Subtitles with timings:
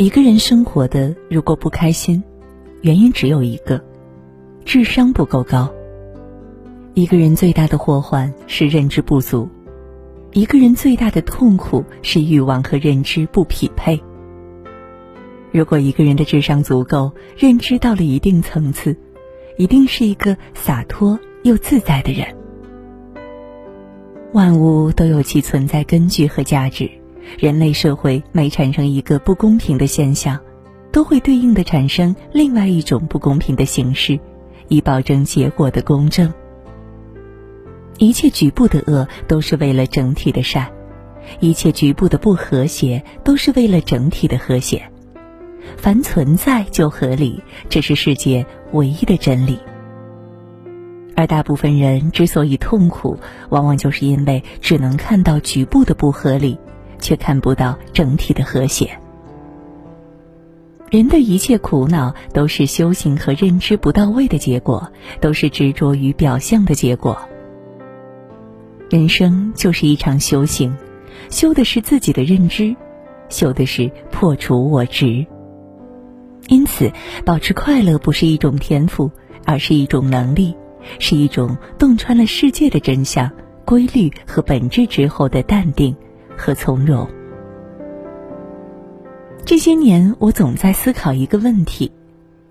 [0.00, 2.22] 一个人生活的如果不开心，
[2.82, 3.82] 原因只有一个：
[4.64, 5.68] 智商不够高。
[6.94, 9.48] 一个人最大的祸患是认知不足，
[10.34, 14.00] 一个人最大的痛苦是欲望和认知不匹配。
[15.50, 18.96] 如果一个人的智商足够，认知到了一定层次，
[19.56, 22.24] 一定是一个洒脱又自在的人。
[24.32, 26.88] 万物都有其存在根据和价值。
[27.36, 30.38] 人类社会每产生一个不公平的现象，
[30.90, 34.18] 都会对应的产生另外一种不公平的形式，
[34.68, 36.32] 以保证结果的公正。
[37.98, 40.70] 一切局部的恶都是为了整体的善，
[41.40, 44.90] 一切局部的不和谐都是为了整体的和谐。
[45.76, 49.58] 凡存在就合理，这是世界唯一的真理。
[51.14, 53.18] 而大部分人之所以痛苦，
[53.50, 56.56] 往往就是因为只能看到局部的不合理。
[57.00, 58.90] 却看不到整体的和谐。
[60.90, 67.18] 人的一切苦恼都是修行和认知不到位的结果，都是执着于表象的结果。
[68.88, 70.74] 人生就是一场修行，
[71.28, 72.74] 修的是自己的认知，
[73.28, 75.26] 修的是破除我执。
[76.48, 76.90] 因此，
[77.22, 79.10] 保持快乐不是一种天赋，
[79.44, 80.56] 而是一种能力，
[80.98, 83.30] 是一种洞穿了世界的真相、
[83.66, 85.94] 规律和本质之后的淡定。
[86.38, 87.06] 和从容。
[89.44, 91.90] 这些年，我总在思考一个问题：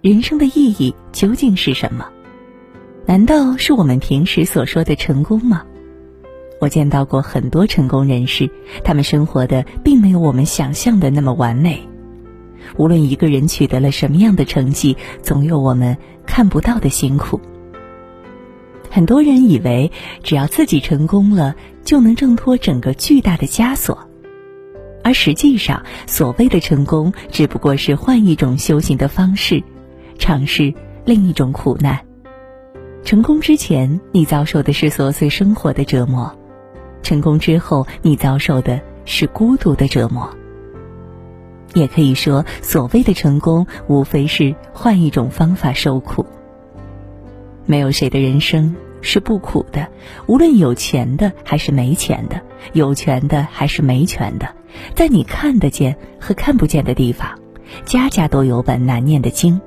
[0.00, 2.08] 人生的意义究竟是什么？
[3.04, 5.64] 难道是我们平时所说的成功吗？
[6.60, 8.48] 我见到过很多成功人士，
[8.84, 11.88] 他们生活的并没有我们想象的那么完美。
[12.76, 17.40] 无论一个人取得了什么样的成绩，总有我们看不到的辛苦。
[18.88, 19.90] 很多人以为，
[20.22, 23.98] 只要自己成功了，就能挣脱整个巨大的枷锁，
[25.02, 29.62] 而实际上，所谓的成功，只不过是换一种修行的方式，
[30.18, 30.72] 尝试
[31.04, 31.98] 另一种苦难。
[33.04, 36.32] 成功之前，你遭受的是琐碎生活的折磨；
[37.02, 40.30] 成功之后，你遭受的是孤独的折磨。
[41.74, 46.24] 也可以说，所谓的成功，无非是换一种方法受苦。
[47.64, 49.88] 没有谁的人生是不苦的，
[50.26, 52.40] 无论有钱的还是没钱的，
[52.72, 54.54] 有权的还是没权的，
[54.94, 57.38] 在你看得见和看不见的地方，
[57.84, 59.60] 家家都有本难念的经。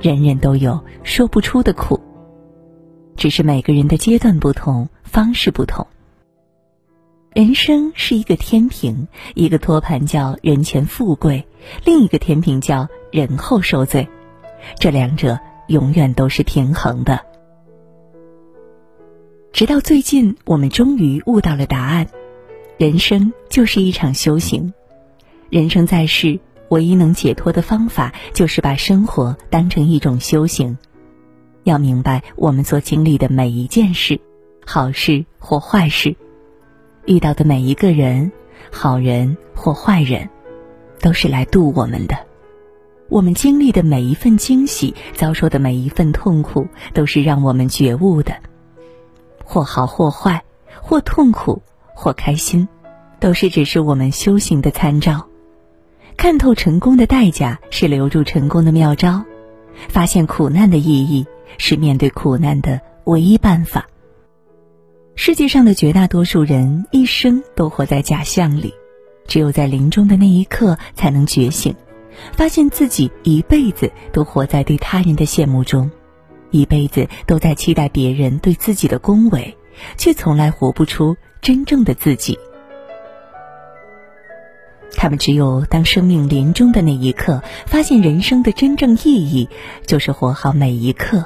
[0.00, 2.00] 人人都有说不出的苦，
[3.14, 5.86] 只是每个人的阶段不同，方式不同。
[7.34, 11.46] 人生是一个天平，一个托盘叫人前富贵，
[11.84, 14.08] 另一个天平叫人后受罪，
[14.80, 15.38] 这两者。
[15.68, 17.18] 永远都是平衡的。
[19.54, 22.08] 直到最近，我们终于悟到了答案：
[22.76, 24.74] 人生就是一场修行。
[25.48, 30.76] 人生在世，唯一能解脱的方法，就是把生活当成一种修行。
[31.62, 34.18] 要明白，我们所经历的每一件事，
[34.66, 36.16] 好事或坏事，
[37.06, 38.32] 遇到的每一个人，
[38.72, 40.28] 好人或坏人，
[41.00, 42.18] 都是来渡我们的。
[43.08, 48.34] 我们经历的每一份惊喜，遭受的每一份痛苦，都是让我们觉悟的。
[49.44, 50.42] 或好或坏，
[50.80, 51.62] 或痛苦
[51.94, 52.66] 或开心，
[53.20, 55.26] 都是只是我们修行的参照。
[56.16, 59.24] 看透成功的代价，是留住成功的妙招；
[59.88, 61.26] 发现苦难的意义，
[61.58, 63.86] 是面对苦难的唯一办法。
[65.16, 68.74] 世界上的绝大多数人一生都活在假象里，
[69.26, 71.74] 只有在临终的那一刻，才能觉醒。
[72.32, 75.90] 发现自己一辈子都活在对他人的羡慕中，
[76.54, 79.56] 一辈子都在期待别人对自己的恭维，
[79.96, 82.38] 却从来活不出真正的自己。
[84.96, 89.48] 他们只有当生命临终的那一刻，发现人生的真正意义
[89.84, 91.24] 就是活好每一刻，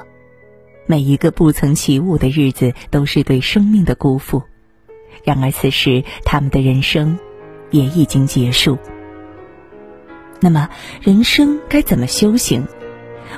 [0.87, 4.41] 每一个不曾起舞的日子都是对生命的辜负。
[5.23, 7.19] 然而此时，他们的人生
[7.69, 8.79] 也已经结束。
[10.39, 10.69] 那么，
[11.01, 12.65] 人生该怎么修行？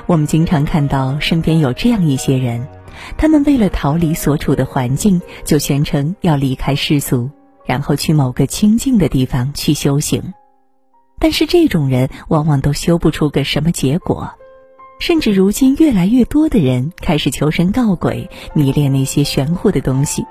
[0.06, 2.66] 我们经常看到身边有这样一些人，
[3.16, 7.30] 他们为了逃离所处的环境，就宣称要离开世俗，
[7.64, 10.32] 然后去某个清静的地方去修行。
[11.18, 14.32] 但是这种人往往都修不出个什么结果，
[14.98, 20.24] 甚至如今越来越多的人开始求神告鬼，迷恋那些玄乎的东西。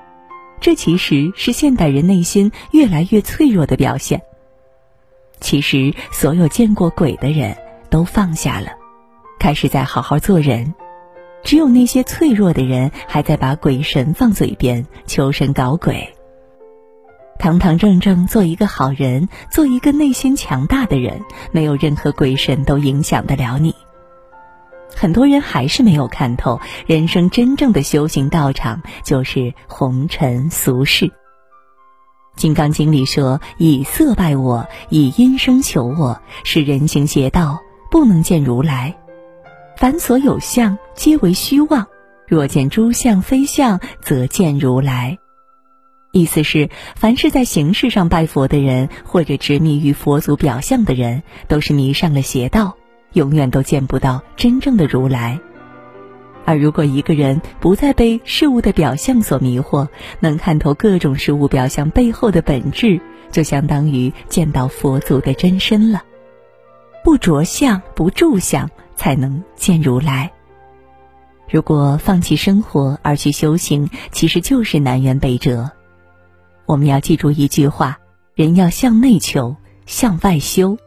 [0.60, 4.20] 这其实是现代人内心越来越脆弱的表现。
[5.40, 7.56] 其实，所有见过鬼的人
[7.90, 8.68] 都放下了，
[9.42, 10.72] 开始在好好做人。
[11.42, 16.14] 只有那些脆弱的人还在把鬼神放嘴边，求神搞鬼。
[17.40, 23.74] 堂堂正正做一个好人，做一个内心强大的人，没有任何鬼神都影响得了你。
[24.94, 31.06] 很多人还是没有看透，人生真正的修行道场就是红尘俗世。
[32.36, 37.58] 《金刚经》里说：“以色拜我，以音声求我，是人行邪道，
[37.90, 39.01] 不能见如来。
[39.82, 41.88] 凡所有相，皆为虚妄。
[42.28, 45.18] 若见诸相非相，则见如来。”
[46.12, 52.76] 意思是，凡是在形式上拜佛的人，或者执迷于佛祖表象的人，都是迷上了邪道。
[53.14, 55.40] 永远都见不到真正的如来。
[56.44, 59.88] 而如果一个人不再被事物的表象所迷惑，
[60.20, 63.00] 能看透各种事物表象背后的本质，
[63.32, 66.04] 就相当于见到佛祖的真身了。
[67.02, 70.30] 不着相，不住相，才能见如来。
[71.48, 75.70] 如果放弃生活而去修行，其实就是南辕北辙。
[76.64, 77.98] 我们要记住一句话：
[78.34, 80.78] 人要向内求，向外修。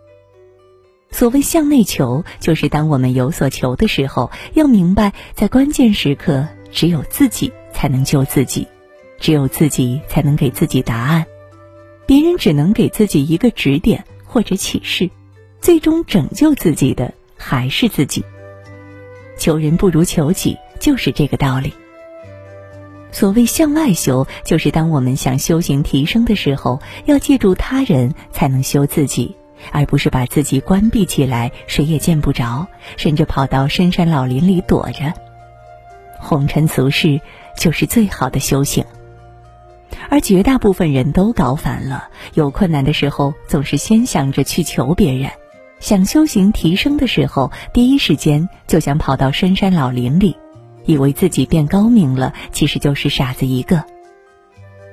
[1.11, 8.67] 所谓向内求，就是当我们有所求的时候，要明白，在关键时刻，只有自己才能救自己，
[9.19, 11.25] 只有自己才能给自己答案，
[12.07, 15.09] 别人只能给自己一个指点或者启示，
[15.61, 17.13] 最终拯救自己的
[17.47, 18.25] 还是自己。
[19.37, 21.71] 求人不如求己，就是这个道理。
[23.11, 29.35] 所谓向外修，就是当我们想修行提升的时候，要借助他人才能修自己。
[29.71, 35.13] 而不是把自己关闭起来，谁也见不着，甚至跑到深山老林里躲着。
[36.19, 37.21] 红尘俗世
[37.57, 38.83] 就是最好的修行，
[40.09, 42.09] 而绝大部分人都搞反了。
[42.33, 45.29] 有困难的时候，总是先想着去求别人；
[45.85, 50.35] 想修行提升的时候，第一时间就想跑到深山老林里，
[50.85, 53.83] 以为自己变高明了，其实就是傻子一个。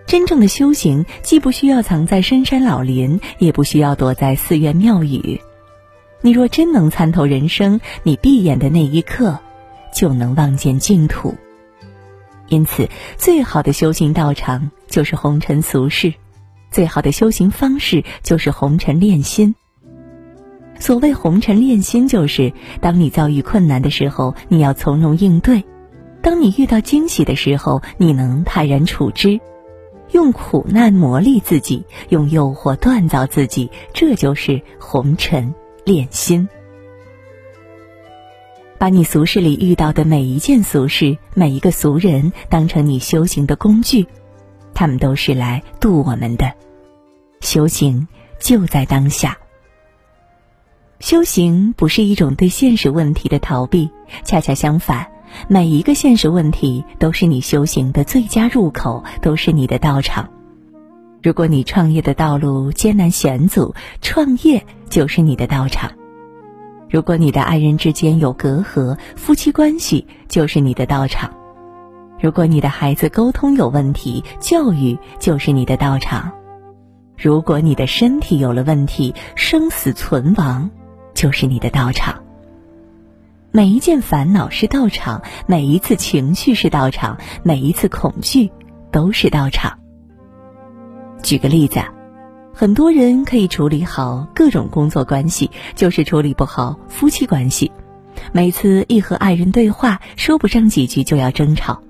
[0.06, 5.41] 真正的修行，既不需要藏在深山老林，也不需要躲在寺院庙宇。
[6.21, 9.41] 你若真能参透人生，你闭眼的那一刻，
[9.94, 11.35] 就能望见净土。
[12.49, 12.87] 因此，
[13.17, 16.12] 最好的修行道场就是红尘俗世，
[16.71, 19.55] 最好的修行方式就是红尘炼心。
[20.82, 25.62] 所谓红尘炼心，就是当你遭遇困难的时候，你要从容应对；
[26.20, 29.40] 当你遇到惊喜的时候，你能泰然处之。
[30.11, 36.49] 用苦难磨砺自己，用诱惑锻造自己，这就是红尘炼心。
[38.76, 44.05] 把你俗世里遇到的每一件俗事、每一个俗人当成你修行的工具，
[44.75, 46.52] 他们都是来渡我们的。
[47.40, 48.08] 修行
[48.40, 49.38] 就在当下。
[51.03, 53.91] 修行不是一种对现实问题的逃避，
[54.23, 55.05] 恰恰相反。
[55.49, 60.29] 每一个现实问题都是你修行的最佳入口，都是你的道场。
[61.21, 65.91] 如果你创业的道路艰难险阻，创业就是你的道场；
[66.89, 71.29] 如果你的爱人之间有隔阂，夫妻关系就是你的道场；
[72.21, 76.31] 如果你的孩子沟通有问题，教育就是你的道场；
[77.19, 80.71] 如果你的身体有了问题，生死存亡
[81.14, 82.23] 就是你的道场。
[83.50, 88.50] 每一件烦恼是道场，每一次情绪是道场，每一次恐惧
[88.91, 89.79] 都是道场。
[91.23, 91.81] 举个例子，
[92.55, 97.70] 很多人可以处理好各种工作关系，就是处理不好夫妻关系。
[98.32, 101.82] 每次一和爱人对话，说不上几句就要争吵。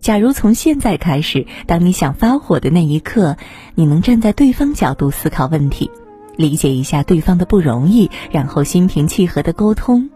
[0.00, 3.36] 假如从现在开始，当你想发火的那一刻，
[3.76, 5.90] 你能站在对方角度思考问题，
[6.36, 10.10] 理解一下对方的不容易，然后心平气和的沟通。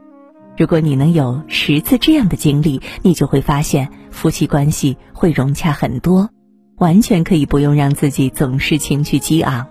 [0.56, 6.30] 如果你能有十次这样的经历，你就会发现夫妻关系会融洽很多，
[6.78, 9.66] 完全可以不用让自己总是情绪激昂。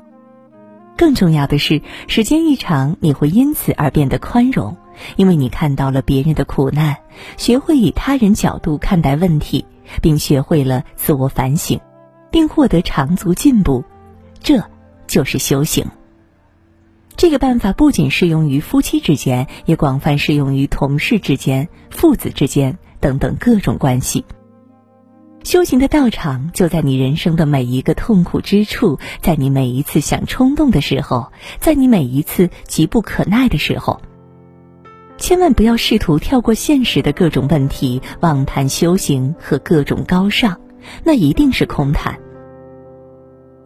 [0.96, 4.78] 更重要的是，时间一长，你会因此而变得宽容，
[5.16, 6.98] 因为你看到了别人的苦难，
[7.36, 9.66] 学会以他人角度看待问题，
[10.02, 11.80] 并学会了自我反省，
[12.32, 13.84] 并获得长足进步，
[14.40, 14.64] 这
[15.08, 15.86] 就是修行。
[17.17, 24.25] 这个办法不仅适用于夫妻之间，也广泛适用于同事之间、父子之间等等各种关系。
[25.43, 34.01] 修行的道场就在你人生的每一个痛苦之处，在你每一次想冲动的时候，在你每一次急不可耐的时候。
[35.17, 40.60] 千万不要试图跳过现实的各种问题，妄谈修行和各种高尚，
[41.03, 42.19] 那一定是空谈。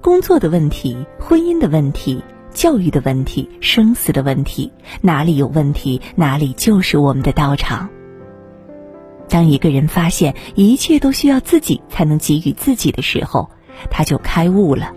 [0.01, 2.23] 工作的问题，婚姻的问题。
[2.59, 7.87] 教育的问题，生死的问题，哪里有问题，哪里就是我们的道场。
[9.29, 13.49] 当一个人发现一切都需要自己才能给予自己的时候，
[13.89, 14.93] 他就开悟了。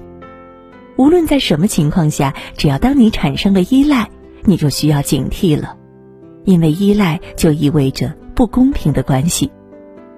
[0.97, 4.11] 无论在什么情况下，只要当你产生了依赖，
[4.43, 5.77] 你就需要警惕了，
[6.45, 9.53] 因为依赖就意味着不公平的关系。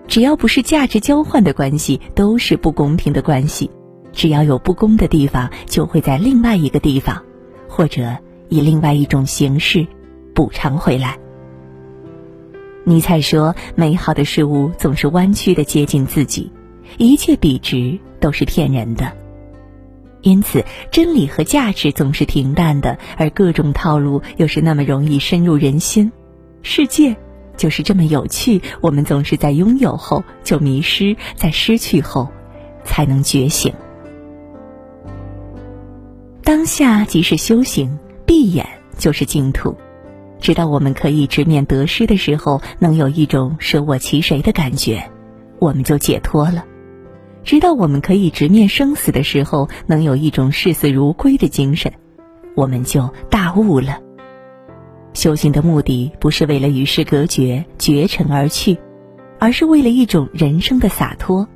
[0.08, 3.70] 只要不是价值交换的关系，都是不公平的关系。
[4.14, 7.22] 只要有不公的地方，就会在另外一个地方，
[7.76, 8.16] 或者
[8.48, 9.84] 以另外一种形式
[10.32, 11.18] 补偿回来。
[12.84, 16.52] 尼采说：“美好的事物总是弯曲的接近自己，
[16.98, 19.10] 一切笔直都是骗人的。
[20.20, 26.12] 因此，真理和价值总是平淡的，而各种套路又是那么容易深入人心。
[26.62, 27.16] 世界
[27.56, 32.28] 就是这么有趣，我们总是在拥有后就迷失，在失去后
[32.84, 33.74] 才能觉醒。
[36.44, 38.66] 当下即是修行，闭眼
[38.98, 39.74] 就是净土。”
[40.40, 45.02] 直到我们可以直面得失的时候，能有一种舍我其谁的感觉，
[45.58, 46.62] 我们就解脱了；
[47.44, 51.90] 直到我们可以直面生死的时候，能有一种视死如归的精神，
[52.54, 53.98] 我们就大悟了。
[55.14, 58.76] 修行的目的不是为了与世隔绝、绝尘而去，
[59.38, 61.48] 而是为了一种人生的洒脱，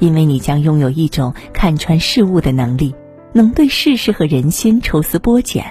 [0.00, 2.92] 因为你将拥有一种看穿事物的能力，
[3.32, 5.64] 能对世事和人心抽丝剥茧。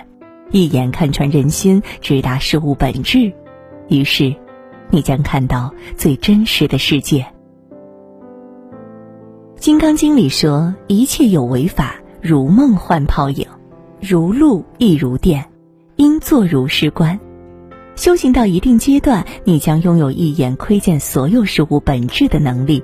[0.52, 3.34] 一眼看穿人心，直达事物本质，
[3.90, 4.34] 于是，
[4.90, 7.20] 你将看到最真实的世界。
[9.60, 13.46] 《金刚经》里说：“一切有为法，如梦幻泡影，
[14.00, 15.44] 如露亦如电，
[15.98, 17.20] 应作如是观。”
[17.98, 22.82] 修行到一定阶段，你将拥有一眼窥见所有事物本质的能力。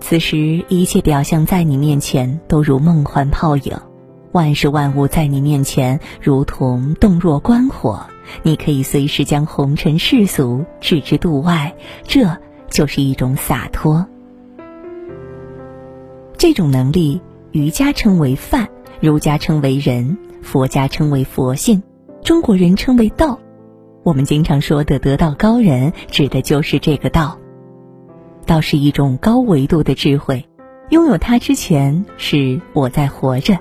[0.00, 3.78] 此时，一切表象在你面前都如梦幻泡影。
[4.38, 8.06] 万事万物在你面前如同洞若观火，
[8.44, 12.38] 你可以随时将红尘世俗置之度外，这
[12.70, 14.06] 就是一种洒脱。
[16.36, 18.68] 这种能力，瑜伽称为梵，
[19.00, 21.82] 儒家称为仁，佛家称为佛性，
[22.22, 23.40] 中国人称为道。
[24.04, 27.40] 我们经常说的得道高人，指的就是这个道。
[28.46, 30.48] 道是一种高维度的智慧，
[30.90, 33.58] 拥有它之前，是我在活着。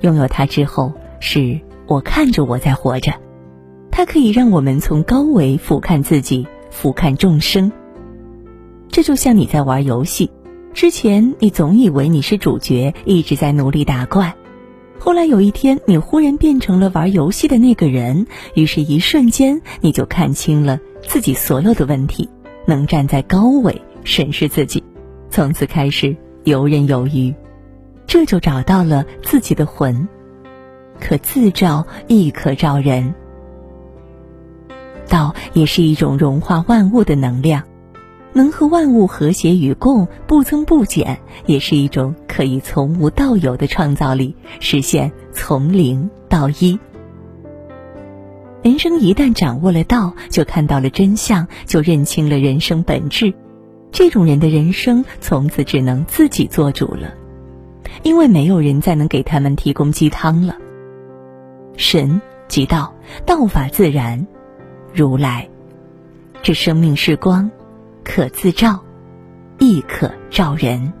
[0.00, 3.12] 拥有它之后，是我看着我在活着。
[3.90, 7.70] 它可以让我们从高维俯瞰自己，俯瞰众生。
[8.88, 10.30] 这就像你在玩游戏，
[10.72, 14.34] 之前你总以为你是主角，一直在努力打怪。
[14.98, 22.28] 后来有一天，你忽然变成了玩游戏的那个人，于是一瞬间你就看清了自己所有的问题，
[22.66, 24.82] 能站在高位审视自己，
[25.30, 27.34] 从此开始游刃有余。
[28.06, 30.08] 这就找到了自己的魂，
[31.00, 33.14] 可自照亦可照人。
[35.08, 37.62] 道也是一种融化万物的能量，
[38.32, 46.78] 能和万物和谐与共，不增不减，也是一种可以从无到有的创造力，实现从零到一。
[48.62, 53.34] 人生一旦掌握了道，就看到了真相，就认清了人生本质。
[53.92, 57.12] 这种人的人生从此只能自己做主了。
[58.02, 60.56] 因为没有人再能给他们提供鸡汤了。
[61.76, 62.94] 神即道，
[63.26, 64.26] 道法自然，
[64.92, 65.48] 如来，
[66.42, 67.50] 这生命是光，
[68.04, 68.78] 可自照，
[69.58, 70.92] 亦可照人。